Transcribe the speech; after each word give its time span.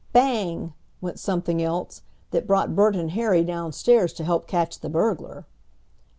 Bang! 0.13 0.73
went 0.99 1.19
something 1.19 1.61
else, 1.61 2.01
that 2.31 2.47
brought 2.47 2.75
Bert 2.75 2.95
and 2.95 3.11
Harry 3.11 3.43
downstairs 3.43 4.13
to 4.13 4.23
help 4.23 4.47
catch 4.47 4.79
the 4.79 4.89
burglar. 4.89 5.45